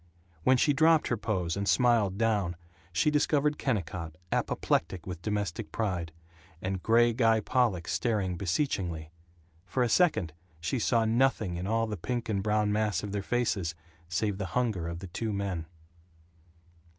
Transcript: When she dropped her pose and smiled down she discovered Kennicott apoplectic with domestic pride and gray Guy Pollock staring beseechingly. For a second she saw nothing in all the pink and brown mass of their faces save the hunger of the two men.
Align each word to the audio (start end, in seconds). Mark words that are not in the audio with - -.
When 0.43 0.57
she 0.57 0.73
dropped 0.73 1.09
her 1.09 1.15
pose 1.15 1.55
and 1.55 1.69
smiled 1.69 2.17
down 2.17 2.55
she 2.91 3.11
discovered 3.11 3.59
Kennicott 3.59 4.15
apoplectic 4.31 5.05
with 5.05 5.21
domestic 5.21 5.71
pride 5.71 6.11
and 6.59 6.81
gray 6.81 7.13
Guy 7.13 7.39
Pollock 7.39 7.87
staring 7.87 8.35
beseechingly. 8.35 9.11
For 9.63 9.83
a 9.83 9.89
second 9.89 10.33
she 10.59 10.79
saw 10.79 11.05
nothing 11.05 11.55
in 11.55 11.67
all 11.67 11.85
the 11.85 11.97
pink 11.97 12.29
and 12.29 12.41
brown 12.41 12.71
mass 12.73 13.03
of 13.03 13.11
their 13.11 13.21
faces 13.21 13.75
save 14.09 14.39
the 14.39 14.45
hunger 14.57 14.87
of 14.87 15.01
the 15.01 15.07
two 15.07 15.31
men. 15.31 15.67